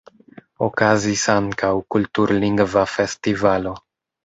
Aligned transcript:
Okazis 0.67 1.25
ankaŭ 1.33 1.71
kultur-lingva 1.97 2.87
festivalo. 2.97 3.79